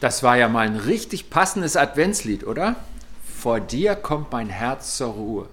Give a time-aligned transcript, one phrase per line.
[0.00, 2.76] Das war ja mal ein richtig passendes Adventslied, oder?
[3.38, 5.48] Vor dir kommt mein Herz zur Ruhe.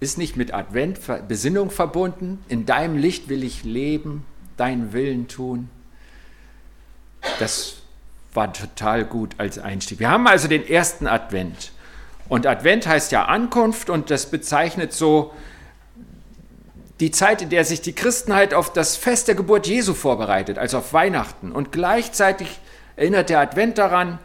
[0.00, 2.44] Ist nicht mit Advent, Besinnung verbunden.
[2.48, 4.24] In deinem Licht will ich leben,
[4.56, 5.68] deinen Willen tun.
[7.40, 7.76] Das
[8.34, 9.98] war total gut als Einstieg.
[9.98, 11.72] Wir haben also den ersten Advent.
[12.28, 15.32] Und Advent heißt ja Ankunft und das bezeichnet so
[17.00, 20.78] die Zeit, in der sich die Christenheit auf das Fest der Geburt Jesu vorbereitet, also
[20.78, 21.52] auf Weihnachten.
[21.52, 22.58] Und gleichzeitig
[22.98, 24.18] erinnert der Advent daran,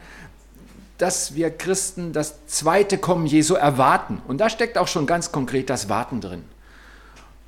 [0.97, 4.21] dass wir Christen das zweite Kommen Jesu erwarten.
[4.27, 6.43] Und da steckt auch schon ganz konkret das Warten drin.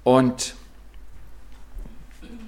[0.04, 0.55] Und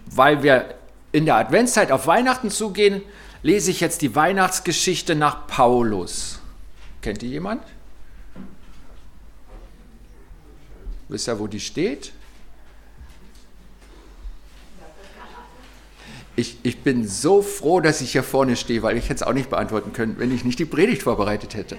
[0.06, 0.76] weil wir
[1.12, 3.02] in der Adventszeit auf Weihnachten zugehen,
[3.42, 6.40] lese ich jetzt die Weihnachtsgeschichte nach Paulus.
[7.02, 7.64] Kennt ihr jemand?
[11.10, 12.12] Wisst ihr, wo die steht?
[16.38, 19.34] Ich, ich bin so froh, dass ich hier vorne stehe, weil ich hätte es auch
[19.34, 21.78] nicht beantworten können, wenn ich nicht die Predigt vorbereitet hätte.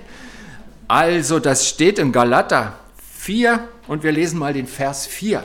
[0.88, 2.74] Also, das steht in Galater
[3.18, 5.44] 4 und wir lesen mal den Vers 4.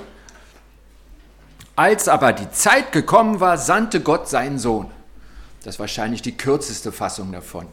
[1.75, 4.89] Als aber die Zeit gekommen war, sandte Gott seinen Sohn.
[5.63, 7.67] Das ist wahrscheinlich die kürzeste Fassung davon.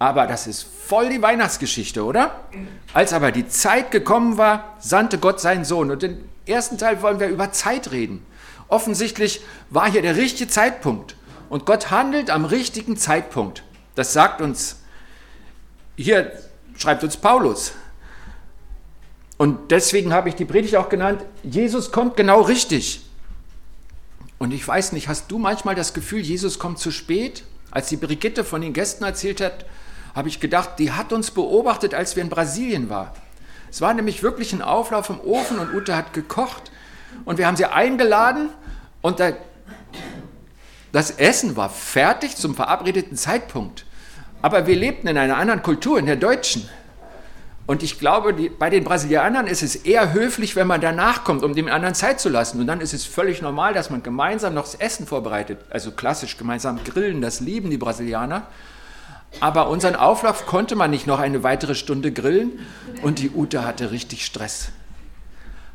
[0.00, 2.40] Aber das ist voll die Weihnachtsgeschichte, oder?
[2.92, 5.92] Als aber die Zeit gekommen war, sandte Gott seinen Sohn.
[5.92, 8.26] Und den ersten Teil wollen wir über Zeit reden.
[8.72, 11.14] Offensichtlich war hier der richtige Zeitpunkt.
[11.50, 13.64] Und Gott handelt am richtigen Zeitpunkt.
[13.94, 14.76] Das sagt uns,
[15.94, 16.32] hier
[16.78, 17.72] schreibt uns Paulus.
[19.36, 23.02] Und deswegen habe ich die Predigt auch genannt, Jesus kommt genau richtig.
[24.38, 27.44] Und ich weiß nicht, hast du manchmal das Gefühl, Jesus kommt zu spät?
[27.70, 29.66] Als die Brigitte von den Gästen erzählt hat,
[30.14, 33.10] habe ich gedacht, die hat uns beobachtet, als wir in Brasilien waren.
[33.70, 36.71] Es war nämlich wirklich ein Auflauf im Ofen und Ute hat gekocht.
[37.24, 38.48] Und wir haben sie eingeladen
[39.00, 39.32] und da,
[40.92, 43.86] das Essen war fertig zum verabredeten Zeitpunkt.
[44.42, 46.68] Aber wir lebten in einer anderen Kultur, in der deutschen.
[47.66, 51.44] Und ich glaube, die, bei den Brasilianern ist es eher höflich, wenn man danach kommt,
[51.44, 52.60] um dem anderen Zeit zu lassen.
[52.60, 55.60] Und dann ist es völlig normal, dass man gemeinsam noch das Essen vorbereitet.
[55.70, 58.48] Also klassisch gemeinsam grillen, das lieben die Brasilianer.
[59.40, 62.58] Aber unseren Auflauf konnte man nicht noch eine weitere Stunde grillen
[63.02, 64.68] und die Ute hatte richtig Stress.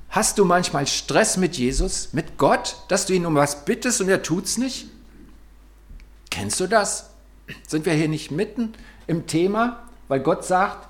[0.10, 4.10] Hast du manchmal Stress mit Jesus, mit Gott, dass du ihn um was bittest und
[4.10, 4.88] er tut's nicht?
[6.30, 7.10] Kennst du das?
[7.68, 8.74] Sind wir hier nicht mitten
[9.06, 10.88] im Thema, weil Gott sagt,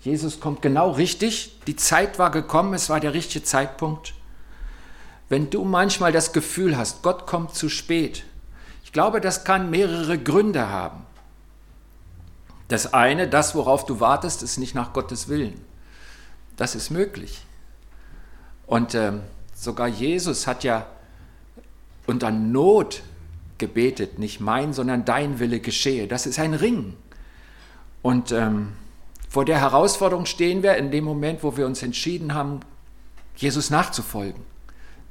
[0.00, 4.14] Jesus kommt genau richtig, die Zeit war gekommen, es war der richtige Zeitpunkt.
[5.28, 8.24] Wenn du manchmal das Gefühl hast, Gott kommt zu spät,
[8.84, 11.04] ich glaube, das kann mehrere Gründe haben.
[12.68, 15.60] Das eine, das, worauf du wartest, ist nicht nach Gottes Willen.
[16.56, 17.45] Das ist möglich.
[18.66, 19.12] Und äh,
[19.54, 20.86] sogar Jesus hat ja
[22.06, 23.02] unter Not
[23.58, 26.06] gebetet, nicht mein, sondern dein Wille geschehe.
[26.06, 26.94] Das ist ein Ring.
[28.02, 28.72] Und ähm,
[29.28, 32.60] vor der Herausforderung stehen wir in dem Moment, wo wir uns entschieden haben,
[33.36, 34.42] Jesus nachzufolgen.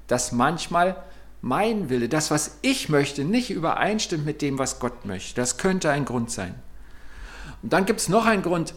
[0.07, 0.95] Dass manchmal
[1.41, 5.35] mein Wille, das, was ich möchte, nicht übereinstimmt mit dem, was Gott möchte.
[5.35, 6.55] Das könnte ein Grund sein.
[7.61, 8.73] Und dann gibt es noch einen Grund,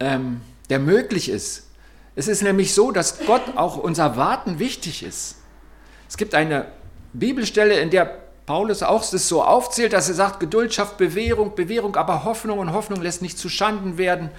[0.00, 0.40] ähm,
[0.70, 1.66] der möglich ist.
[2.14, 5.36] Es ist nämlich so, dass Gott auch unser Warten wichtig ist.
[6.08, 6.66] Es gibt eine
[7.14, 11.96] Bibelstelle, in der Paulus auch das so aufzählt, dass er sagt, Geduld schafft Bewährung, Bewährung
[11.96, 14.30] aber Hoffnung und Hoffnung lässt nicht zu Schanden werden.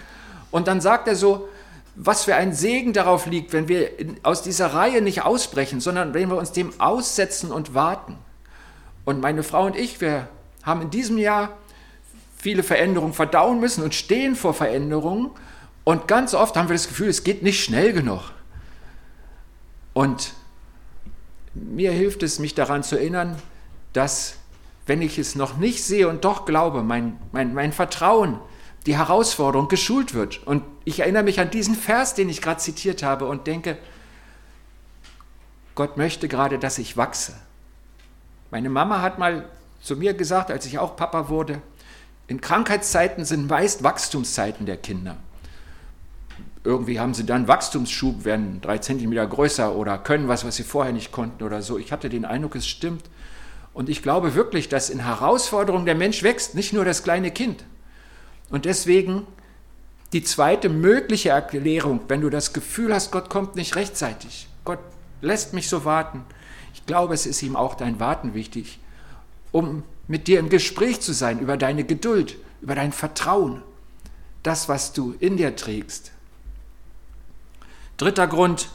[0.51, 1.47] Und dann sagt er so,
[1.95, 3.89] was für ein Segen darauf liegt, wenn wir
[4.23, 8.17] aus dieser Reihe nicht ausbrechen, sondern wenn wir uns dem aussetzen und warten.
[9.06, 10.28] Und meine Frau und ich, wir
[10.63, 11.50] haben in diesem Jahr
[12.38, 15.31] viele Veränderungen verdauen müssen und stehen vor Veränderungen
[15.83, 18.31] und ganz oft haben wir das Gefühl, es geht nicht schnell genug.
[19.94, 20.33] Und
[21.53, 23.38] mir hilft es, mich daran zu erinnern,
[23.91, 24.35] dass
[24.85, 28.39] wenn ich es noch nicht sehe und doch glaube, mein, mein, mein Vertrauen,
[28.85, 30.45] die Herausforderung geschult wird.
[30.45, 33.77] Und ich erinnere mich an diesen Vers, den ich gerade zitiert habe und denke,
[35.75, 37.33] Gott möchte gerade, dass ich wachse.
[38.51, 39.50] Meine Mama hat mal
[39.81, 41.61] zu mir gesagt, als ich auch Papa wurde,
[42.27, 45.18] in Krankheitszeiten sind meist Wachstumszeiten der Kinder
[46.63, 50.94] irgendwie haben sie dann Wachstumsschub, werden drei Zentimeter größer oder können was, was sie vorher
[50.94, 51.77] nicht konnten oder so.
[51.77, 53.04] Ich hatte den Eindruck, es stimmt.
[53.74, 57.65] Und ich glaube wirklich, dass in Herausforderungen der Mensch wächst, nicht nur das kleine Kind.
[58.50, 59.25] Und deswegen
[60.13, 64.80] die zweite mögliche Erklärung, wenn du das Gefühl hast, Gott kommt nicht rechtzeitig, Gott
[65.21, 66.24] lässt mich so warten.
[66.74, 68.80] Ich glaube, es ist ihm auch dein Warten wichtig,
[69.51, 73.63] um mit dir im Gespräch zu sein über deine Geduld, über dein Vertrauen,
[74.44, 76.12] das, was du in dir trägst.
[78.03, 78.67] Dritter Grund,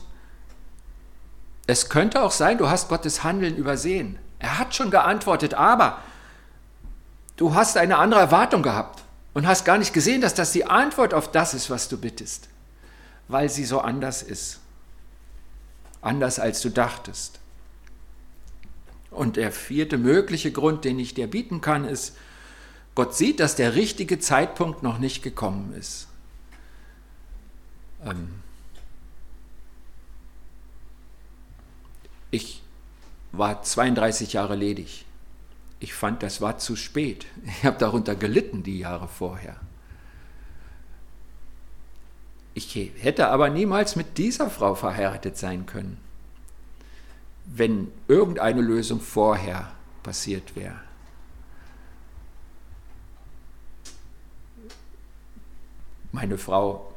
[1.66, 4.18] es könnte auch sein, du hast Gottes Handeln übersehen.
[4.38, 5.98] Er hat schon geantwortet, aber
[7.36, 9.02] du hast eine andere Erwartung gehabt
[9.34, 12.48] und hast gar nicht gesehen, dass das die Antwort auf das ist, was du bittest,
[13.28, 14.60] weil sie so anders ist.
[16.00, 17.38] Anders als du dachtest.
[19.10, 22.16] Und der vierte mögliche Grund, den ich dir bieten kann, ist,
[22.94, 26.08] Gott sieht, dass der richtige Zeitpunkt noch nicht gekommen ist.
[28.02, 28.42] Ähm
[32.30, 32.62] ich
[33.32, 35.04] war 32 Jahre ledig.
[35.80, 37.26] Ich fand, das war zu spät.
[37.46, 39.56] Ich habe darunter gelitten die Jahre vorher.
[42.54, 45.96] Ich hätte aber niemals mit dieser Frau verheiratet sein können,
[47.44, 49.70] wenn irgendeine Lösung vorher
[50.02, 50.80] passiert wäre.
[56.10, 56.92] Meine Frau,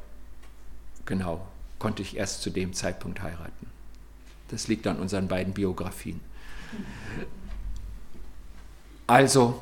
[1.06, 1.46] genau,
[1.78, 3.70] konnte ich erst zu dem Zeitpunkt heiraten.
[4.52, 6.20] Das liegt an unseren beiden Biografien.
[9.06, 9.60] Also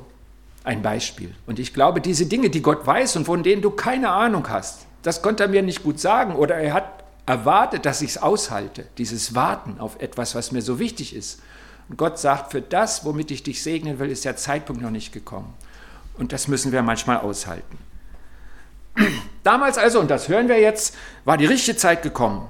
[0.64, 1.34] ein Beispiel.
[1.46, 4.86] Und ich glaube, diese Dinge, die Gott weiß und von denen du keine Ahnung hast,
[5.02, 8.86] das konnte er mir nicht gut sagen oder er hat erwartet, dass ich es aushalte,
[8.98, 11.40] dieses Warten auf etwas, was mir so wichtig ist.
[11.88, 15.12] Und Gott sagt, für das, womit ich dich segnen will, ist der Zeitpunkt noch nicht
[15.12, 15.54] gekommen.
[16.18, 17.78] Und das müssen wir manchmal aushalten.
[19.44, 22.46] Damals also, und das hören wir jetzt, war die richtige Zeit gekommen.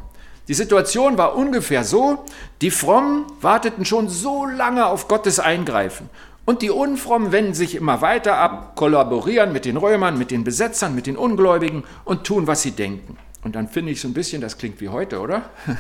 [0.51, 2.25] Die Situation war ungefähr so,
[2.61, 6.11] die Frommen warteten schon so lange auf Gottes Eingreifen.
[6.45, 10.95] Und die Unfrommen wenden sich immer weiter ab, kollaborieren mit den Römern, mit den Besetzern,
[10.95, 13.17] mit den Ungläubigen und tun, was sie denken.
[13.45, 15.43] Und dann finde ich so ein bisschen, das klingt wie heute, oder?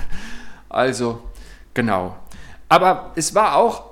[0.69, 1.21] Also,
[1.75, 2.15] genau.
[2.69, 3.83] Aber es war auch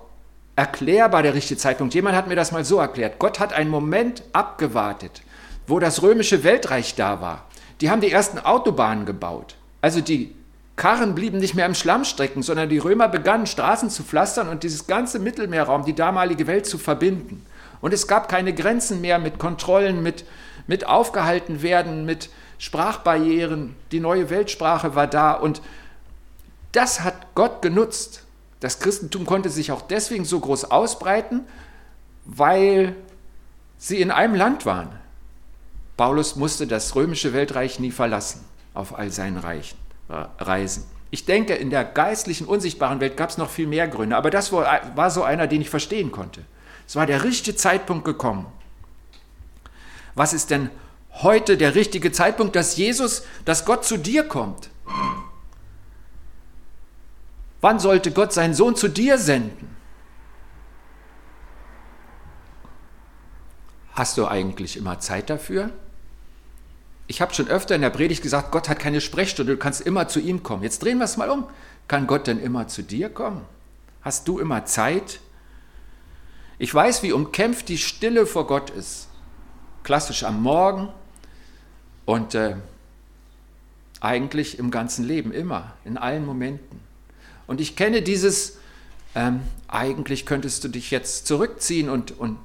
[0.54, 1.92] erklärbar der richtige Zeitpunkt.
[1.92, 3.19] Jemand hat mir das mal so erklärt.
[3.19, 5.22] Gott hat einen Moment abgewartet
[5.69, 7.44] wo das römische Weltreich da war.
[7.81, 9.54] Die haben die ersten Autobahnen gebaut.
[9.81, 10.34] Also die
[10.78, 14.62] Karren blieben nicht mehr im Schlamm stecken, sondern die Römer begannen Straßen zu pflastern und
[14.62, 17.44] dieses ganze Mittelmeerraum, die damalige Welt zu verbinden.
[17.80, 20.25] Und es gab keine Grenzen mehr mit Kontrollen, mit,
[20.66, 23.76] mit aufgehalten werden, mit Sprachbarrieren.
[23.92, 25.60] Die neue Weltsprache war da und
[26.72, 28.24] das hat Gott genutzt.
[28.60, 31.40] Das Christentum konnte sich auch deswegen so groß ausbreiten,
[32.24, 32.94] weil
[33.78, 34.90] sie in einem Land waren.
[35.96, 39.78] Paulus musste das römische Weltreich nie verlassen auf all seinen Reichen,
[40.08, 40.84] Reisen.
[41.10, 44.52] Ich denke, in der geistlichen, unsichtbaren Welt gab es noch viel mehr Gründe, aber das
[44.52, 46.44] war so einer, den ich verstehen konnte.
[46.87, 48.46] Es war der richtige Zeitpunkt gekommen.
[50.14, 50.70] Was ist denn
[51.12, 54.70] heute der richtige Zeitpunkt, dass Jesus, dass Gott zu dir kommt?
[57.60, 59.76] Wann sollte Gott seinen Sohn zu dir senden?
[63.93, 65.70] Hast du eigentlich immer Zeit dafür?
[67.08, 70.08] Ich habe schon öfter in der Predigt gesagt, Gott hat keine Sprechstunde, du kannst immer
[70.08, 70.62] zu ihm kommen.
[70.62, 71.49] Jetzt drehen wir es mal um.
[71.88, 73.46] Kann Gott denn immer zu dir kommen?
[74.02, 75.20] Hast du immer Zeit?
[76.58, 79.08] Ich weiß, wie umkämpft die Stille vor Gott ist.
[79.84, 80.90] Klassisch am Morgen
[82.05, 82.56] und äh,
[84.00, 86.81] eigentlich im ganzen Leben, immer, in allen Momenten.
[87.46, 88.58] Und ich kenne dieses,
[89.14, 92.38] ähm, eigentlich könntest du dich jetzt zurückziehen und, und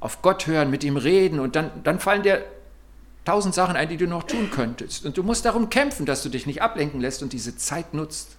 [0.00, 2.44] auf Gott hören, mit ihm reden und dann, dann fallen dir
[3.24, 5.06] tausend Sachen ein, die du noch tun könntest.
[5.06, 8.36] Und du musst darum kämpfen, dass du dich nicht ablenken lässt und diese Zeit nutzt.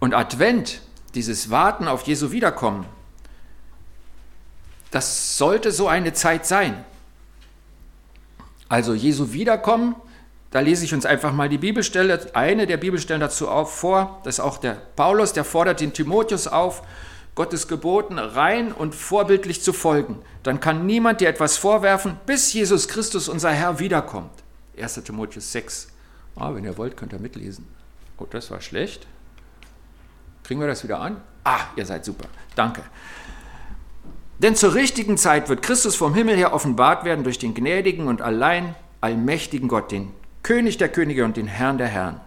[0.00, 0.82] Und Advent,
[1.14, 2.86] dieses Warten auf Jesu Wiederkommen,
[4.90, 6.84] das sollte so eine Zeit sein.
[8.68, 9.94] Also Jesu Wiederkommen,
[10.50, 14.20] da lese ich uns einfach mal die Bibelstelle, eine der Bibelstellen dazu auf, vor.
[14.24, 16.82] Das ist auch der Paulus, der fordert den Timotheus auf,
[17.34, 20.18] Gottes Geboten rein und vorbildlich zu folgen.
[20.42, 24.32] Dann kann niemand dir etwas vorwerfen, bis Jesus Christus, unser Herr, wiederkommt.
[24.78, 25.02] 1.
[25.04, 25.88] Timotheus 6.
[26.36, 27.66] Ah, wenn ihr wollt, könnt ihr mitlesen.
[28.18, 29.06] Oh, das war schlecht.
[30.44, 31.20] Kriegen wir das wieder an?
[31.44, 32.28] Ah, ihr seid super.
[32.54, 32.82] Danke.
[34.38, 38.22] Denn zur richtigen Zeit wird Christus vom Himmel her offenbart werden durch den gnädigen und
[38.22, 40.12] allein allmächtigen Gott, den
[40.42, 42.20] König der Könige und den Herrn der Herren.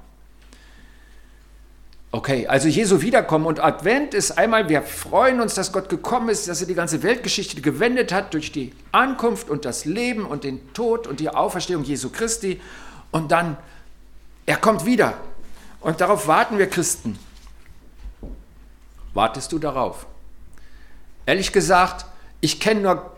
[2.15, 6.47] Okay, also Jesu Wiederkommen und Advent ist einmal, wir freuen uns, dass Gott gekommen ist,
[6.47, 10.71] dass er die ganze Weltgeschichte gewendet hat durch die Ankunft und das Leben und den
[10.71, 12.61] Tod und die Auferstehung Jesu Christi.
[13.11, 13.57] Und dann,
[14.45, 15.15] er kommt wieder.
[15.81, 17.19] Und darauf warten wir Christen.
[19.13, 20.07] Wartest du darauf?
[21.25, 22.05] Ehrlich gesagt,
[22.39, 23.11] ich kenne nur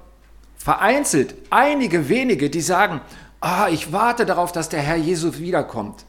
[0.57, 3.01] vereinzelt einige wenige, die sagen,
[3.41, 6.03] ah, ich warte darauf, dass der Herr Jesus wiederkommt.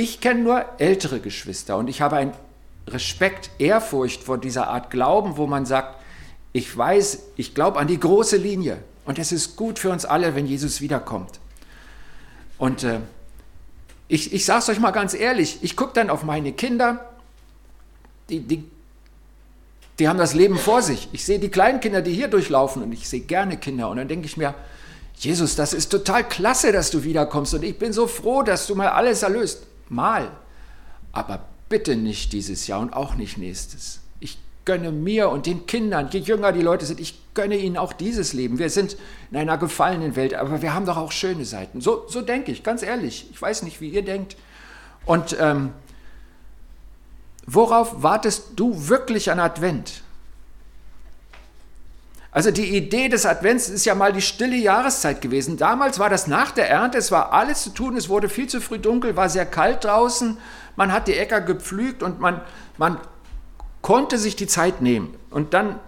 [0.00, 2.32] Ich kenne nur ältere Geschwister und ich habe einen
[2.88, 6.00] Respekt, Ehrfurcht vor dieser Art Glauben, wo man sagt,
[6.54, 10.34] ich weiß, ich glaube an die große Linie und es ist gut für uns alle,
[10.34, 11.38] wenn Jesus wiederkommt.
[12.56, 13.00] Und äh,
[14.08, 17.04] ich, ich sage es euch mal ganz ehrlich, ich gucke dann auf meine Kinder
[18.30, 18.64] die, die,
[19.98, 21.10] die haben das Leben vor sich.
[21.12, 23.90] Ich sehe die kleinen Kinder, die hier durchlaufen und ich sehe gerne Kinder.
[23.90, 24.54] Und dann denke ich mir,
[25.18, 28.74] Jesus, das ist total klasse, dass du wiederkommst und ich bin so froh, dass du
[28.74, 29.66] mal alles erlöst.
[29.90, 30.30] Mal.
[31.12, 34.00] Aber bitte nicht dieses Jahr und auch nicht nächstes.
[34.18, 37.92] Ich gönne mir und den Kindern, je jünger die Leute sind, ich gönne ihnen auch
[37.92, 38.58] dieses Leben.
[38.58, 38.96] Wir sind
[39.30, 41.80] in einer gefallenen Welt, aber wir haben doch auch schöne Seiten.
[41.80, 43.28] So, so denke ich, ganz ehrlich.
[43.30, 44.36] Ich weiß nicht, wie ihr denkt.
[45.06, 45.72] Und ähm,
[47.46, 50.02] worauf wartest du wirklich an Advent?
[52.32, 55.56] Also die Idee des Advents ist ja mal die stille Jahreszeit gewesen.
[55.56, 58.60] Damals war das nach der Ernte, es war alles zu tun, es wurde viel zu
[58.60, 60.38] früh dunkel, war sehr kalt draußen,
[60.76, 62.40] man hat die Äcker gepflügt und man,
[62.78, 62.98] man
[63.82, 65.16] konnte sich die Zeit nehmen.
[65.30, 65.80] Und dann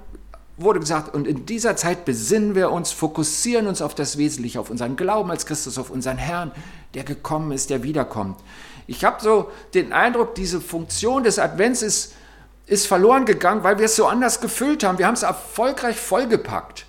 [0.57, 4.71] wurde gesagt, und in dieser Zeit besinnen wir uns, fokussieren uns auf das Wesentliche, auf
[4.71, 6.51] unseren Glauben als Christus, auf unseren Herrn,
[6.95, 8.39] der gekommen ist, der wiederkommt.
[8.87, 12.15] Ich habe so den Eindruck, diese Funktion des Advents ist
[12.73, 14.99] ist verloren gegangen, weil wir es so anders gefüllt haben.
[14.99, 16.87] Wir haben es erfolgreich vollgepackt.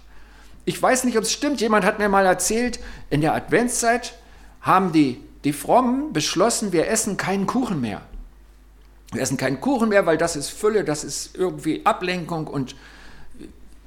[0.63, 1.59] Ich weiß nicht, ob es stimmt.
[1.59, 4.13] Jemand hat mir mal erzählt, in der Adventszeit
[4.61, 8.01] haben die, die Frommen beschlossen, wir essen keinen Kuchen mehr.
[9.11, 12.75] Wir essen keinen Kuchen mehr, weil das ist Fülle, das ist irgendwie Ablenkung und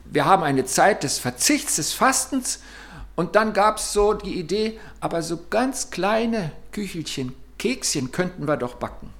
[0.05, 2.61] wir haben eine Zeit des Verzichts, des Fastens.
[3.17, 8.59] Und dann gab es so die Idee, aber so ganz kleine Küchelchen, Kekschen könnten wir
[8.59, 9.11] doch backen.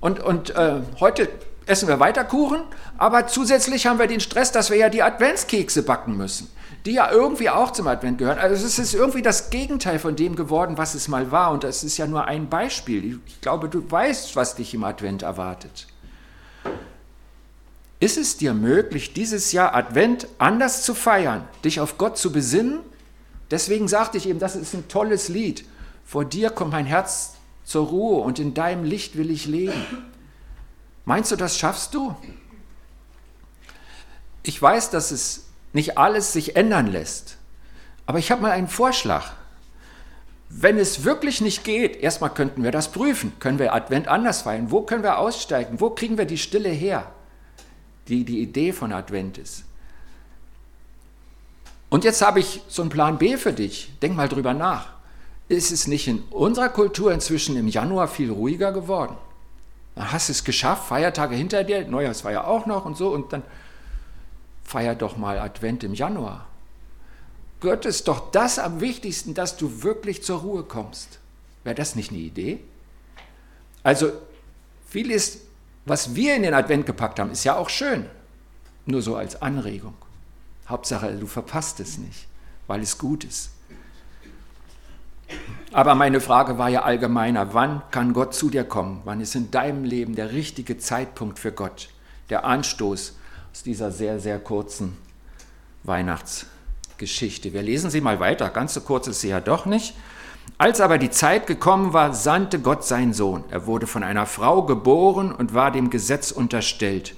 [0.00, 1.28] Und, und äh, heute
[1.66, 2.60] essen wir weiter Kuchen,
[2.98, 6.50] aber zusätzlich haben wir den Stress, dass wir ja die Adventskekse backen müssen,
[6.84, 8.38] die ja irgendwie auch zum Advent gehören.
[8.38, 11.52] Also es ist irgendwie das Gegenteil von dem geworden, was es mal war.
[11.52, 13.20] Und das ist ja nur ein Beispiel.
[13.26, 15.86] Ich glaube, du weißt, was dich im Advent erwartet.
[18.00, 22.80] Ist es dir möglich, dieses Jahr Advent anders zu feiern, dich auf Gott zu besinnen?
[23.50, 25.66] Deswegen sagte ich eben, das ist ein tolles Lied.
[26.06, 27.34] Vor dir kommt mein Herz
[27.70, 29.86] zur Ruhe und in deinem Licht will ich leben.
[31.04, 32.16] Meinst du, das schaffst du?
[34.42, 37.36] Ich weiß, dass es nicht alles sich ändern lässt,
[38.06, 39.34] aber ich habe mal einen Vorschlag.
[40.48, 43.32] Wenn es wirklich nicht geht, erstmal könnten wir das prüfen.
[43.38, 44.72] Können wir Advent anders feiern?
[44.72, 45.80] Wo können wir aussteigen?
[45.80, 47.12] Wo kriegen wir die Stille her,
[48.08, 49.62] die die Idee von Advent ist?
[51.88, 53.92] Und jetzt habe ich so einen Plan B für dich.
[54.02, 54.99] Denk mal drüber nach.
[55.50, 59.16] Ist es nicht in unserer Kultur inzwischen im Januar viel ruhiger geworden?
[59.96, 63.42] Dann hast es geschafft, Feiertage hinter dir, Neujahrsfeier auch noch und so, und dann
[64.62, 66.46] feier doch mal Advent im Januar.
[67.58, 71.18] Gott ist doch das am wichtigsten, dass du wirklich zur Ruhe kommst.
[71.64, 72.60] Wäre das nicht eine Idee?
[73.82, 74.12] Also,
[74.86, 75.40] vieles,
[75.84, 78.06] was wir in den Advent gepackt haben, ist ja auch schön.
[78.86, 79.96] Nur so als Anregung.
[80.68, 82.28] Hauptsache, du verpasst es nicht,
[82.68, 83.50] weil es gut ist.
[85.72, 89.02] Aber meine Frage war ja allgemeiner, wann kann Gott zu dir kommen?
[89.04, 91.90] Wann ist in deinem Leben der richtige Zeitpunkt für Gott?
[92.28, 93.16] Der Anstoß
[93.52, 94.96] aus dieser sehr, sehr kurzen
[95.84, 97.52] Weihnachtsgeschichte.
[97.52, 99.94] Wir lesen sie mal weiter, ganz so kurz ist sie ja doch nicht.
[100.58, 103.44] Als aber die Zeit gekommen war, sandte Gott seinen Sohn.
[103.50, 107.14] Er wurde von einer Frau geboren und war dem Gesetz unterstellt.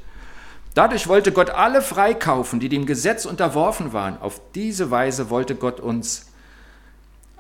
[0.75, 4.21] Dadurch wollte Gott alle freikaufen, die dem Gesetz unterworfen waren.
[4.21, 6.32] Auf diese Weise wollte Gott uns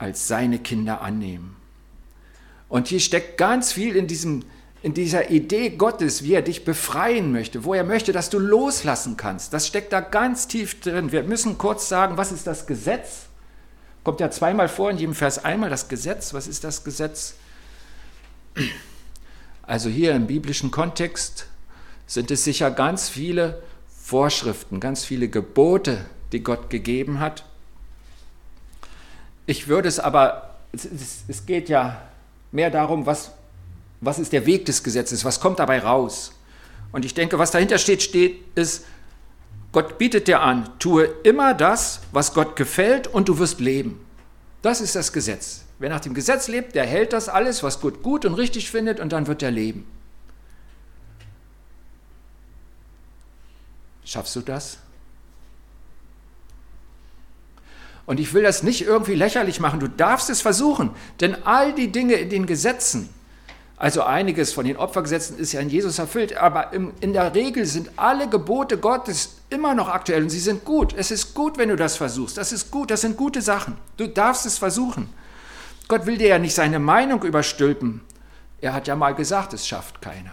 [0.02, 1.56] als seine Kinder annehmen.
[2.68, 4.44] Und hier steckt ganz viel in, diesem,
[4.82, 9.16] in dieser Idee Gottes, wie er dich befreien möchte, wo er möchte, dass du loslassen
[9.16, 9.52] kannst.
[9.52, 11.12] Das steckt da ganz tief drin.
[11.12, 13.26] Wir müssen kurz sagen, was ist das Gesetz?
[14.02, 16.34] Kommt ja zweimal vor, in jedem Vers einmal das Gesetz.
[16.34, 17.34] Was ist das Gesetz?
[19.62, 21.46] Also hier im biblischen Kontext
[22.08, 23.62] sind es sicher ganz viele
[24.02, 27.44] Vorschriften, ganz viele Gebote, die Gott gegeben hat.
[29.46, 30.86] Ich würde es aber, es,
[31.28, 32.00] es, geht ja
[32.52, 33.32] mehr darum, was,
[34.00, 36.32] was ist der Weg des Gesetzes, was kommt dabei raus.
[36.92, 38.84] Und ich denke, was dahinter steht, steht, ist,
[39.72, 44.04] Gott bietet dir an, tue immer das, was Gott gefällt und du wirst leben.
[44.60, 45.64] Das ist das Gesetz.
[45.78, 49.00] Wer nach dem Gesetz lebt, der hält das alles, was Gott gut und richtig findet
[49.00, 49.86] und dann wird er leben.
[54.04, 54.78] Schaffst du das?
[58.06, 60.90] Und ich will das nicht irgendwie lächerlich machen, du darfst es versuchen,
[61.20, 63.08] denn all die Dinge in den Gesetzen,
[63.76, 67.90] also einiges von den Opfergesetzen ist ja in Jesus erfüllt, aber in der Regel sind
[67.96, 70.94] alle Gebote Gottes immer noch aktuell und sie sind gut.
[70.96, 72.38] Es ist gut, wenn du das versuchst.
[72.38, 73.76] Das ist gut, das sind gute Sachen.
[73.96, 75.08] Du darfst es versuchen.
[75.88, 78.02] Gott will dir ja nicht seine Meinung überstülpen.
[78.60, 80.32] Er hat ja mal gesagt, es schafft keiner.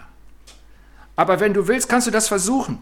[1.16, 2.80] Aber wenn du willst, kannst du das versuchen.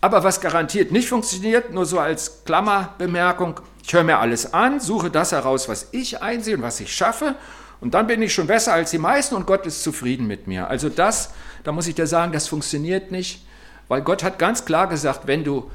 [0.00, 5.10] Aber was garantiert nicht funktioniert, nur so als Klammerbemerkung, ich höre mir alles an, suche
[5.10, 7.36] das heraus, was ich einsehe und was ich schaffe
[7.82, 10.68] Und dann bin ich schon besser als die meisten und Gott ist zufrieden mit mir.
[10.68, 11.30] Also das,
[11.64, 13.44] da muss ich dir sagen, das funktioniert nicht,
[13.88, 15.70] weil Gott hat ganz klar gesagt, wenn du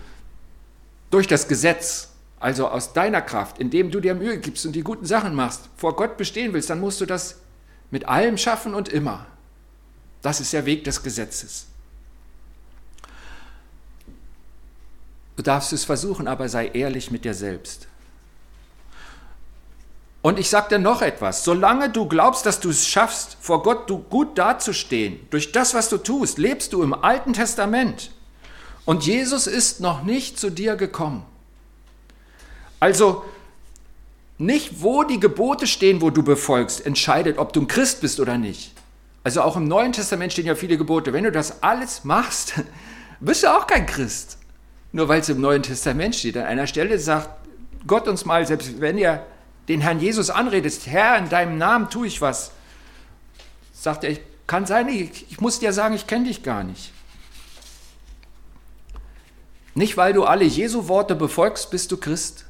[1.12, 5.06] durch das Gesetz, also aus deiner Kraft, indem du dir Mühe gibst und die guten
[5.06, 7.36] Sachen machst, vor Gott bestehen willst, dann musst du das
[7.92, 9.28] mit allem schaffen und immer.
[10.24, 11.68] Das ist der Weg des Gesetzes.
[15.36, 17.88] Du darfst es versuchen, aber sei ehrlich mit dir selbst.
[20.22, 23.90] Und ich sage dir noch etwas, solange du glaubst, dass du es schaffst, vor Gott
[23.90, 28.12] du gut dazustehen, durch das, was du tust, lebst du im Alten Testament.
[28.86, 31.24] Und Jesus ist noch nicht zu dir gekommen.
[32.80, 33.24] Also
[34.38, 38.38] nicht, wo die Gebote stehen, wo du befolgst, entscheidet, ob du ein Christ bist oder
[38.38, 38.74] nicht.
[39.24, 41.14] Also auch im Neuen Testament stehen ja viele Gebote.
[41.14, 42.54] Wenn du das alles machst,
[43.20, 44.38] bist du auch kein Christ.
[44.92, 46.36] Nur weil es im Neuen Testament steht.
[46.36, 47.30] An einer Stelle sagt
[47.86, 49.24] Gott uns mal, selbst wenn ihr
[49.70, 52.52] den Herrn Jesus anredest, Herr, in deinem Namen tue ich was,
[53.72, 56.92] sagt er, kann sein, ich, ich muss dir sagen, ich kenne dich gar nicht.
[59.76, 62.46] Nicht, weil du alle Jesu-Worte befolgst, bist du Christ.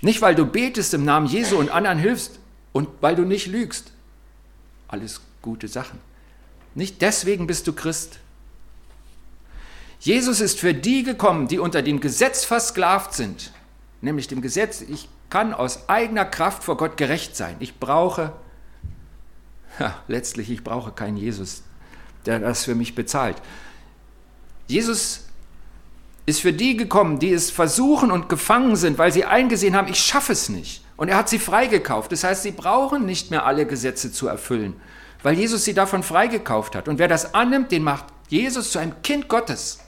[0.00, 2.40] Nicht, weil du betest im Namen Jesu und anderen hilfst
[2.72, 3.92] und weil du nicht lügst.
[4.88, 6.00] Alles gute Sachen.
[6.74, 8.18] Nicht deswegen bist du Christ.
[10.02, 13.52] Jesus ist für die gekommen, die unter dem Gesetz versklavt sind,
[14.00, 17.54] nämlich dem Gesetz, ich kann aus eigener Kraft vor Gott gerecht sein.
[17.60, 18.32] Ich brauche,
[19.78, 21.62] ja, letztlich, ich brauche keinen Jesus,
[22.26, 23.36] der das für mich bezahlt.
[24.66, 25.26] Jesus
[26.26, 30.00] ist für die gekommen, die es versuchen und gefangen sind, weil sie eingesehen haben, ich
[30.00, 30.84] schaffe es nicht.
[30.96, 32.10] Und er hat sie freigekauft.
[32.10, 34.74] Das heißt, sie brauchen nicht mehr alle Gesetze zu erfüllen,
[35.22, 36.88] weil Jesus sie davon freigekauft hat.
[36.88, 39.78] Und wer das annimmt, den macht Jesus zu einem Kind Gottes.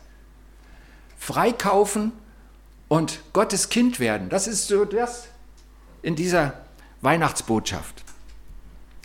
[1.25, 2.13] Freikaufen
[2.89, 4.29] und Gottes Kind werden.
[4.29, 5.25] Das ist so das
[6.03, 6.53] in dieser
[7.01, 8.05] Weihnachtsbotschaft.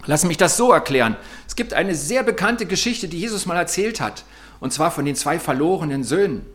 [0.06, 1.16] Lass mich das so erklären.
[1.48, 4.26] Es gibt eine sehr bekannte Geschichte, die Jesus mal erzählt hat,
[4.60, 6.46] und zwar von den zwei verlorenen Söhnen.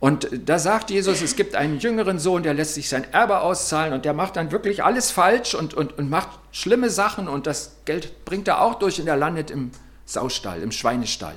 [0.00, 3.94] Und da sagt Jesus, es gibt einen jüngeren Sohn, der lässt sich sein Erbe auszahlen
[3.94, 7.76] und der macht dann wirklich alles falsch und, und, und macht schlimme Sachen und das
[7.86, 9.70] Geld bringt er auch durch und er landet im
[10.04, 11.36] Saustall, im Schweinestall.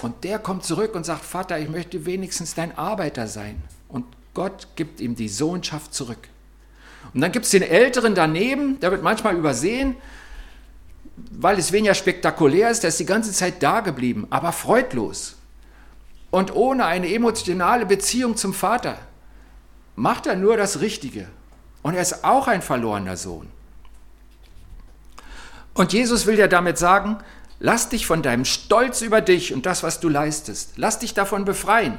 [0.00, 3.62] Und der kommt zurück und sagt, Vater, ich möchte wenigstens dein Arbeiter sein.
[3.88, 6.28] Und Gott gibt ihm die Sohnschaft zurück.
[7.12, 9.96] Und dann gibt es den Älteren daneben, der wird manchmal übersehen,
[11.30, 15.36] weil es weniger spektakulär ist, der ist die ganze Zeit da geblieben, aber freudlos
[16.30, 18.98] und ohne eine emotionale Beziehung zum Vater
[19.96, 21.28] macht er nur das Richtige.
[21.82, 23.48] Und er ist auch ein verlorener Sohn.
[25.74, 27.18] Und Jesus will dir damit sagen,
[27.60, 31.44] lass dich von deinem Stolz über dich und das, was du leistest, lass dich davon
[31.44, 31.98] befreien.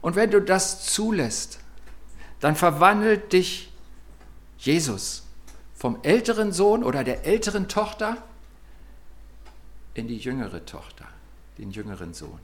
[0.00, 1.58] Und wenn du das zulässt,
[2.40, 3.72] dann verwandelt dich
[4.58, 5.24] Jesus
[5.74, 8.16] vom älteren Sohn oder der älteren Tochter
[9.94, 11.06] in die jüngere Tochter,
[11.58, 12.40] den jüngeren Sohn.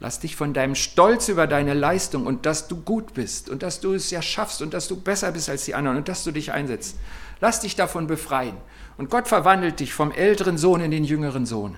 [0.00, 3.80] Lass dich von deinem Stolz über deine Leistung und dass du gut bist und dass
[3.80, 6.32] du es ja schaffst und dass du besser bist als die anderen und dass du
[6.32, 6.96] dich einsetzt.
[7.40, 8.56] Lass dich davon befreien.
[8.96, 11.76] Und Gott verwandelt dich vom älteren Sohn in den jüngeren Sohn.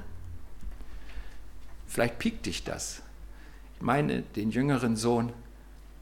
[1.86, 3.02] Vielleicht piekt dich das.
[3.76, 5.32] Ich meine den jüngeren Sohn,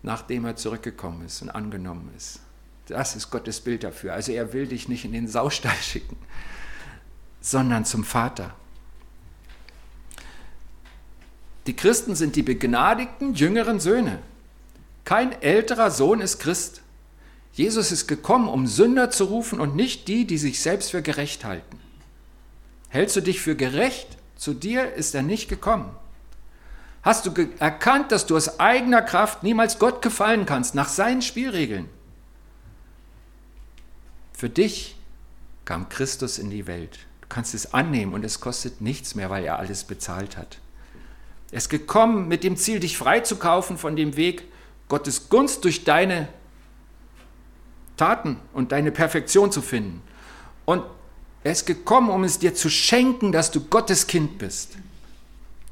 [0.03, 2.41] nachdem er zurückgekommen ist und angenommen ist.
[2.87, 4.13] Das ist Gottes Bild dafür.
[4.13, 6.17] Also er will dich nicht in den Saustall schicken,
[7.41, 8.55] sondern zum Vater.
[11.67, 14.19] Die Christen sind die begnadigten jüngeren Söhne.
[15.05, 16.83] Kein älterer Sohn ist Christ.
[17.55, 21.45] Jesus ist gekommen, um Sünder zu rufen und nicht die, die sich selbst für gerecht
[21.45, 21.79] halten.
[22.89, 24.09] Hältst du dich für gerecht?
[24.37, 25.95] Zu dir ist er nicht gekommen.
[27.05, 31.89] Hast du erkannt, dass du aus eigener Kraft niemals Gott gefallen kannst, nach seinen Spielregeln?
[34.33, 34.97] Für dich
[35.65, 36.99] kam Christus in die Welt.
[37.21, 40.59] Du kannst es annehmen und es kostet nichts mehr, weil er alles bezahlt hat.
[41.53, 44.43] Er ist gekommen mit dem Ziel, dich freizukaufen von dem Weg,
[44.89, 46.29] Gottes Gunst durch deine
[47.97, 50.03] Taten und deine Perfektion zu finden.
[50.65, 50.83] Und
[51.43, 54.77] er ist gekommen, um es dir zu schenken, dass du Gottes Kind bist.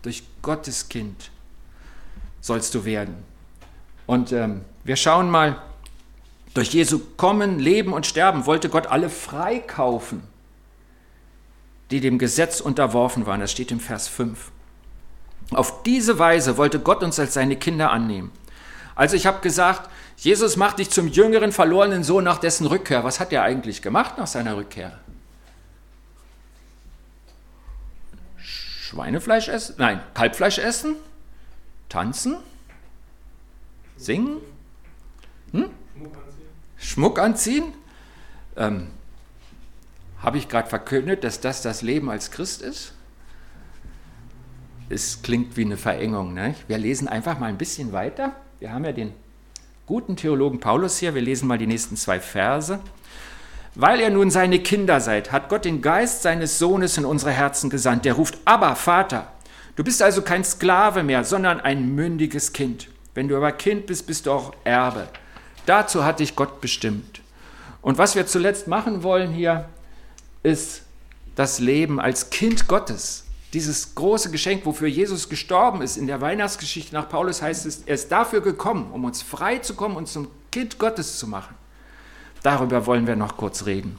[0.02, 1.30] Durch Gottes Kind
[2.40, 3.16] sollst du werden.
[4.06, 5.62] Und ähm, wir schauen mal,
[6.54, 10.22] durch Jesu Kommen, Leben und Sterben wollte Gott alle freikaufen,
[11.90, 13.40] die dem Gesetz unterworfen waren.
[13.40, 14.50] Das steht im Vers 5.
[15.52, 18.30] Auf diese Weise wollte Gott uns als seine Kinder annehmen.
[18.94, 19.88] Also ich habe gesagt,
[20.22, 23.02] Jesus macht dich zum jüngeren verlorenen Sohn nach dessen Rückkehr.
[23.02, 25.00] Was hat er eigentlich gemacht nach seiner Rückkehr?
[28.36, 29.74] Schweinefleisch essen?
[29.78, 30.94] Nein, Kalbfleisch essen?
[31.88, 32.36] Tanzen?
[33.96, 34.36] Singen?
[35.50, 35.70] Hm?
[35.96, 36.46] Schmuck anziehen.
[36.76, 37.64] Schmuck anziehen?
[38.56, 38.86] Ähm,
[40.18, 42.92] Habe ich gerade verkündet, dass das das Leben als Christ ist?
[44.88, 46.32] Es klingt wie eine Verengung.
[46.32, 46.54] Ne?
[46.68, 48.36] Wir lesen einfach mal ein bisschen weiter.
[48.60, 49.12] Wir haben ja den
[49.92, 51.14] guten Theologen Paulus hier.
[51.14, 52.80] Wir lesen mal die nächsten zwei Verse.
[53.74, 57.68] Weil ihr nun seine Kinder seid, hat Gott den Geist seines Sohnes in unsere Herzen
[57.68, 58.06] gesandt.
[58.06, 59.30] Der ruft, aber Vater.
[59.76, 62.88] Du bist also kein Sklave mehr, sondern ein mündiges Kind.
[63.12, 65.08] Wenn du aber Kind bist, bist du auch Erbe.
[65.66, 67.20] Dazu hat dich Gott bestimmt.
[67.82, 69.66] Und was wir zuletzt machen wollen hier,
[70.42, 70.84] ist
[71.36, 73.26] das Leben als Kind Gottes.
[73.52, 75.98] Dieses große Geschenk, wofür Jesus gestorben ist.
[75.98, 79.74] In der Weihnachtsgeschichte nach Paulus heißt es, er ist dafür gekommen, um uns frei zu
[79.74, 81.54] kommen und zum Kind Gottes zu machen.
[82.42, 83.98] Darüber wollen wir noch kurz reden.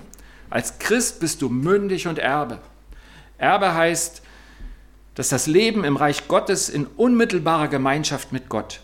[0.50, 2.60] Als Christ bist du mündig und Erbe.
[3.38, 4.22] Erbe heißt,
[5.16, 8.82] dass das Leben im Reich Gottes in unmittelbarer Gemeinschaft mit Gott.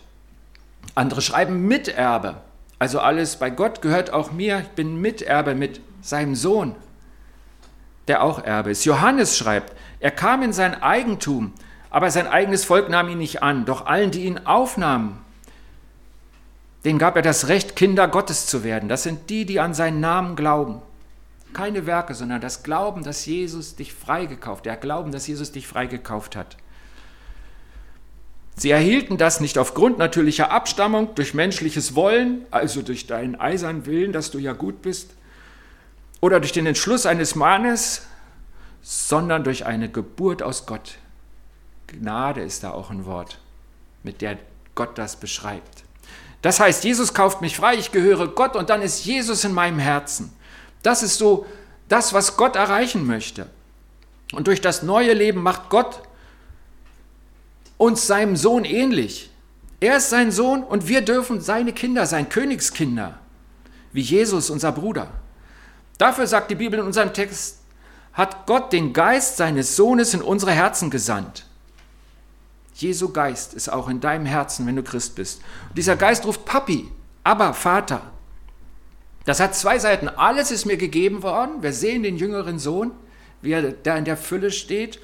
[0.94, 2.40] Andere schreiben Miterbe.
[2.78, 4.60] Also alles bei Gott gehört auch mir.
[4.60, 6.74] Ich bin Miterbe mit seinem Sohn,
[8.10, 8.84] der auch Erbe ist.
[8.84, 11.52] Johannes schreibt, er kam in sein Eigentum,
[11.90, 13.66] aber sein eigenes Volk nahm ihn nicht an.
[13.66, 15.20] Doch allen, die ihn aufnahmen,
[16.84, 18.88] denen gab er das Recht, Kinder Gottes zu werden.
[18.88, 20.82] Das sind die, die an seinen Namen glauben.
[21.52, 26.34] Keine Werke, sondern das Glauben, dass Jesus dich freigekauft, der Glauben, dass Jesus dich freigekauft
[26.34, 26.56] hat.
[28.56, 34.12] Sie erhielten das nicht aufgrund natürlicher Abstammung, durch menschliches Wollen, also durch deinen eisernen Willen,
[34.12, 35.14] dass du ja gut bist,
[36.20, 38.02] oder durch den Entschluss eines Mannes,
[38.82, 40.96] sondern durch eine Geburt aus Gott.
[41.86, 43.38] Gnade ist da auch ein Wort,
[44.02, 44.38] mit der
[44.74, 45.84] Gott das beschreibt.
[46.42, 49.78] Das heißt, Jesus kauft mich frei, ich gehöre Gott und dann ist Jesus in meinem
[49.78, 50.32] Herzen.
[50.82, 51.46] Das ist so
[51.88, 53.46] das, was Gott erreichen möchte.
[54.32, 56.02] Und durch das neue Leben macht Gott
[57.76, 59.30] uns seinem Sohn ähnlich.
[59.80, 63.18] Er ist sein Sohn und wir dürfen seine Kinder sein, Königskinder,
[63.92, 65.10] wie Jesus, unser Bruder.
[66.00, 67.58] Dafür sagt die Bibel in unserem Text,
[68.14, 71.44] hat Gott den Geist seines Sohnes in unsere Herzen gesandt.
[72.74, 75.42] Jesu Geist ist auch in deinem Herzen, wenn du Christ bist.
[75.68, 76.90] Und dieser Geist ruft Papi,
[77.22, 78.00] aber Vater.
[79.26, 80.08] Das hat zwei Seiten.
[80.08, 81.62] Alles ist mir gegeben worden.
[81.62, 82.92] Wir sehen den jüngeren Sohn,
[83.42, 85.00] wie er da in der Fülle steht.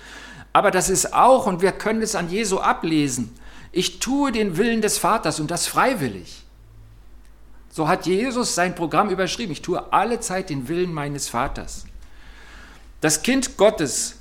[0.54, 3.36] Aber das ist auch, und wir können es an Jesu ablesen,
[3.70, 6.45] ich tue den Willen des Vaters und das freiwillig.
[7.76, 9.52] So hat Jesus sein Programm überschrieben.
[9.52, 11.84] Ich tue alle Zeit den Willen meines Vaters.
[13.02, 14.16] Das Kind Gottes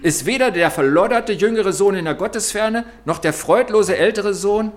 [0.00, 4.70] ist weder der verlodderte jüngere Sohn in der Gottesferne, noch der freudlose ältere Sohn,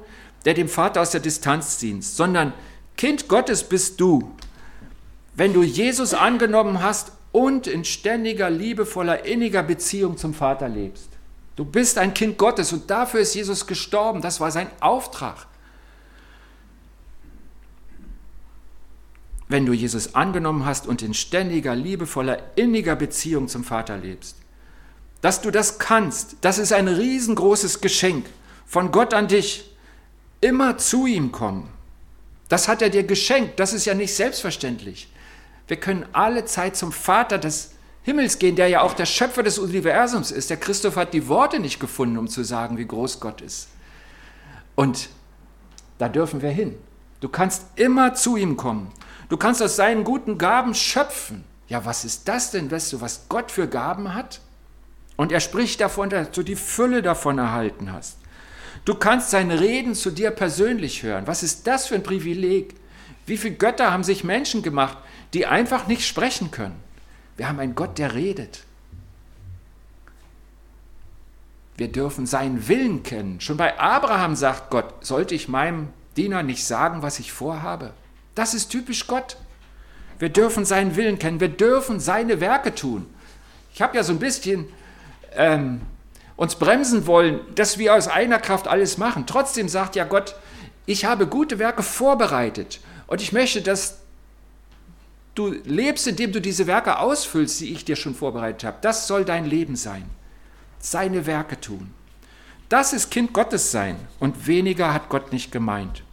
[0.45, 2.53] der dem Vater aus der Distanz zieht, sondern
[2.97, 4.31] Kind Gottes bist du,
[5.35, 11.09] wenn du Jesus angenommen hast und in ständiger, liebevoller, inniger Beziehung zum Vater lebst.
[11.55, 14.21] Du bist ein Kind Gottes und dafür ist Jesus gestorben.
[14.21, 15.45] Das war sein Auftrag.
[19.53, 24.35] Wenn du Jesus angenommen hast und in ständiger, liebevoller, inniger Beziehung zum Vater lebst.
[25.21, 28.25] Dass du das kannst, das ist ein riesengroßes Geschenk
[28.65, 29.69] von Gott an dich.
[30.41, 31.69] Immer zu ihm kommen.
[32.49, 33.59] Das hat er dir geschenkt.
[33.59, 35.07] Das ist ja nicht selbstverständlich.
[35.67, 39.59] Wir können alle Zeit zum Vater des Himmels gehen, der ja auch der Schöpfer des
[39.59, 40.49] Universums ist.
[40.49, 43.67] Der Christoph hat die Worte nicht gefunden, um zu sagen, wie groß Gott ist.
[44.73, 45.09] Und
[45.99, 46.73] da dürfen wir hin.
[47.19, 48.91] Du kannst immer zu ihm kommen.
[49.33, 51.43] Du kannst aus seinen guten Gaben schöpfen.
[51.67, 54.41] Ja, was ist das denn, weißt du, was Gott für Gaben hat?
[55.15, 58.19] Und er spricht davon, dass du die Fülle davon erhalten hast.
[58.85, 61.25] Du kannst seine Reden zu dir persönlich hören.
[61.25, 62.75] Was ist das für ein Privileg?
[63.25, 64.99] Wie viele Götter haben sich Menschen gemacht,
[65.33, 66.79] die einfach nicht sprechen können?
[67.35, 68.65] Wir haben einen Gott, der redet.
[71.75, 73.41] Wir dürfen seinen Willen kennen.
[73.41, 77.93] Schon bei Abraham sagt Gott, sollte ich meinem Diener nicht sagen, was ich vorhabe?
[78.35, 79.37] Das ist typisch Gott.
[80.19, 81.39] Wir dürfen seinen Willen kennen.
[81.39, 83.07] Wir dürfen seine Werke tun.
[83.73, 84.67] Ich habe ja so ein bisschen
[85.35, 85.81] ähm,
[86.35, 89.25] uns bremsen wollen, dass wir aus eigener Kraft alles machen.
[89.25, 90.35] Trotzdem sagt ja Gott,
[90.85, 93.99] ich habe gute Werke vorbereitet und ich möchte, dass
[95.35, 98.77] du lebst, indem du diese Werke ausfüllst, die ich dir schon vorbereitet habe.
[98.81, 100.05] Das soll dein Leben sein.
[100.79, 101.93] Seine Werke tun.
[102.69, 106.03] Das ist Kind Gottes sein und weniger hat Gott nicht gemeint.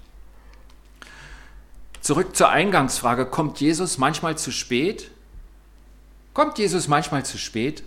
[2.01, 5.11] Zurück zur Eingangsfrage, kommt Jesus manchmal zu spät?
[6.33, 7.83] Kommt Jesus manchmal zu spät?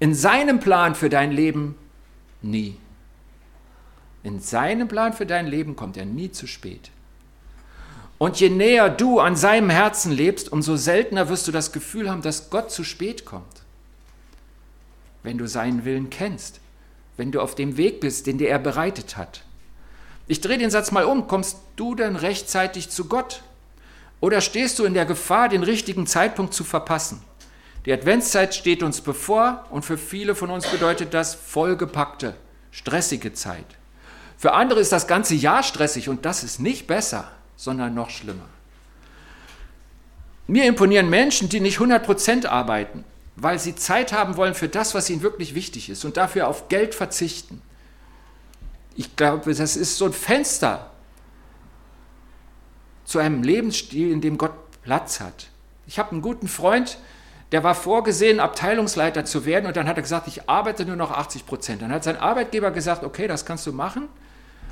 [0.00, 1.76] In seinem Plan für dein Leben
[2.40, 2.76] nie.
[4.24, 6.90] In seinem Plan für dein Leben kommt er nie zu spät.
[8.18, 12.22] Und je näher du an seinem Herzen lebst, umso seltener wirst du das Gefühl haben,
[12.22, 13.62] dass Gott zu spät kommt.
[15.22, 16.60] Wenn du seinen Willen kennst,
[17.16, 19.44] wenn du auf dem Weg bist, den dir er bereitet hat.
[20.28, 21.26] Ich drehe den Satz mal um.
[21.26, 23.42] Kommst du denn rechtzeitig zu Gott?
[24.20, 27.22] Oder stehst du in der Gefahr, den richtigen Zeitpunkt zu verpassen?
[27.84, 32.34] Die Adventszeit steht uns bevor und für viele von uns bedeutet das vollgepackte,
[32.70, 33.66] stressige Zeit.
[34.38, 38.46] Für andere ist das ganze Jahr stressig und das ist nicht besser, sondern noch schlimmer.
[40.46, 43.04] Mir imponieren Menschen, die nicht 100% arbeiten,
[43.36, 46.68] weil sie Zeit haben wollen für das, was ihnen wirklich wichtig ist und dafür auf
[46.68, 47.62] Geld verzichten.
[48.94, 50.90] Ich glaube, das ist so ein Fenster
[53.04, 54.52] zu einem Lebensstil, in dem Gott
[54.82, 55.48] Platz hat.
[55.86, 56.98] Ich habe einen guten Freund,
[57.52, 61.10] der war vorgesehen, Abteilungsleiter zu werden und dann hat er gesagt, ich arbeite nur noch
[61.10, 61.82] 80 Prozent.
[61.82, 64.08] Dann hat sein Arbeitgeber gesagt, okay, das kannst du machen,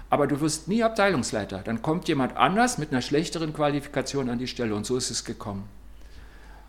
[0.08, 1.58] aber du wirst nie Abteilungsleiter.
[1.58, 5.24] Dann kommt jemand anders mit einer schlechteren Qualifikation an die Stelle und so ist es
[5.24, 5.68] gekommen.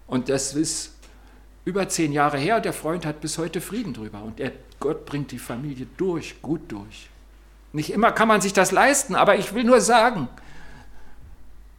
[0.07, 0.95] Und das ist
[1.63, 5.05] über zehn Jahre her und der Freund hat bis heute Frieden drüber und er, Gott
[5.05, 7.10] bringt die Familie durch, gut durch.
[7.73, 10.27] Nicht immer kann man sich das leisten, aber ich will nur sagen,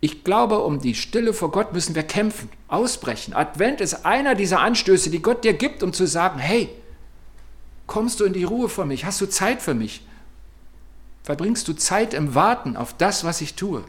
[0.01, 3.35] ich glaube, um die Stille vor Gott müssen wir kämpfen, ausbrechen.
[3.35, 6.69] Advent ist einer dieser Anstöße, die Gott dir gibt, um zu sagen, hey,
[7.87, 9.05] kommst du in die Ruhe vor mich?
[9.05, 10.05] Hast du Zeit für mich?
[11.23, 13.85] Verbringst du Zeit im Warten auf das, was ich tue?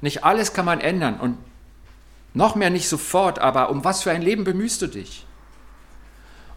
[0.00, 1.36] Nicht alles kann man ändern und
[2.32, 5.25] noch mehr nicht sofort, aber um was für ein Leben bemühst du dich?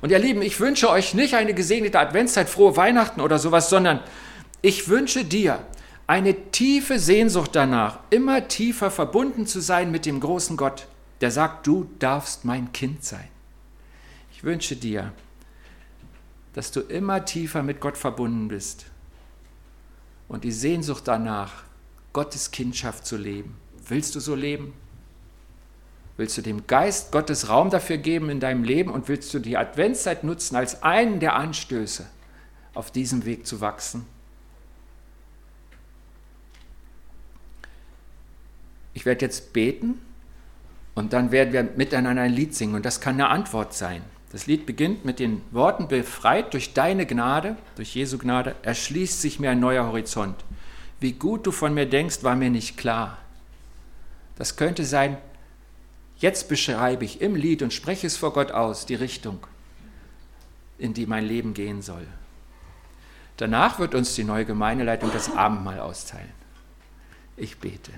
[0.01, 3.99] Und ihr Lieben, ich wünsche euch nicht eine gesegnete Adventszeit, frohe Weihnachten oder sowas, sondern
[4.61, 5.59] ich wünsche dir,
[6.07, 10.87] eine tiefe Sehnsucht danach, immer tiefer verbunden zu sein mit dem großen Gott,
[11.21, 13.27] der sagt, du darfst mein Kind sein.
[14.31, 15.13] Ich wünsche dir,
[16.53, 18.87] dass du immer tiefer mit Gott verbunden bist
[20.27, 21.63] und die Sehnsucht danach,
[22.11, 23.55] Gottes Kindschaft zu leben.
[23.87, 24.73] Willst du so leben?
[26.19, 29.57] Willst du dem Geist Gottes Raum dafür geben in deinem Leben und willst du die
[29.57, 32.05] Adventszeit nutzen als einen der Anstöße,
[32.73, 34.05] auf diesem Weg zu wachsen?
[38.99, 39.97] ich werde jetzt beten
[40.93, 44.01] und dann werden wir miteinander ein Lied singen und das kann eine Antwort sein.
[44.33, 49.39] Das Lied beginnt mit den Worten, befreit durch deine Gnade, durch Jesu Gnade, erschließt sich
[49.39, 50.35] mir ein neuer Horizont.
[50.99, 53.17] Wie gut du von mir denkst, war mir nicht klar.
[54.35, 55.17] Das könnte sein,
[56.19, 59.39] jetzt beschreibe ich im Lied und spreche es vor Gott aus, die Richtung,
[60.77, 62.05] in die mein Leben gehen soll.
[63.37, 66.31] Danach wird uns die neue Gemeindeleitung das Abendmahl austeilen.
[67.37, 67.91] Ich bete.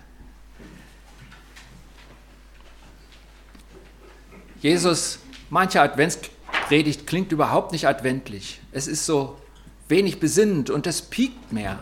[4.62, 5.18] Jesus,
[5.50, 8.62] manche Adventspredigt klingt überhaupt nicht adventlich.
[8.72, 9.40] Es ist so
[9.88, 11.80] wenig besinnend und es piekt mehr.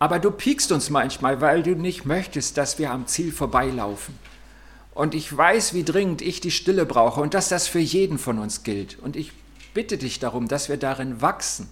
[0.00, 4.18] Aber du piekst uns manchmal, weil du nicht möchtest, dass wir am Ziel vorbeilaufen.
[4.98, 8.40] Und ich weiß, wie dringend ich die Stille brauche und dass das für jeden von
[8.40, 8.98] uns gilt.
[8.98, 9.30] Und ich
[9.72, 11.68] bitte dich darum, dass wir darin wachsen.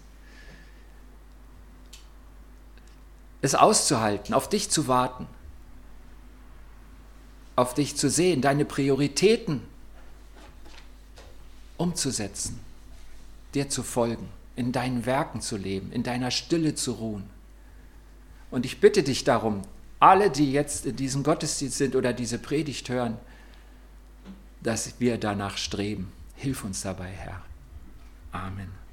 [3.42, 5.26] Es auszuhalten, auf dich zu warten,
[7.56, 9.60] auf dich zu sehen, deine Prioritäten
[11.78, 12.60] umzusetzen,
[13.54, 17.28] dir zu folgen, in deinen Werken zu leben, in deiner Stille zu ruhen.
[18.52, 19.62] Und ich bitte dich darum,
[19.98, 23.16] alle, die jetzt in diesem Gottesdienst sind oder diese Predigt hören,
[24.62, 26.12] dass wir danach streben.
[26.34, 27.42] Hilf uns dabei, Herr.
[28.32, 28.85] Amen.